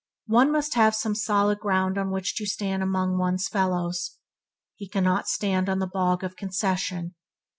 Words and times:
One 0.25 0.51
must 0.51 0.73
have 0.73 0.95
some 0.95 1.13
solid 1.13 1.59
ground 1.59 1.95
on 1.95 2.09
which 2.09 2.35
to 2.37 2.47
stand 2.47 2.81
among 2.81 3.19
one's 3.19 3.47
fellows. 3.47 4.17
He 4.75 4.89
cannot 4.89 5.27
stand 5.27 5.69
on 5.69 5.77
the 5.77 5.85
bog 5.85 6.23
of 6.23 6.35
concession. 6.35 7.13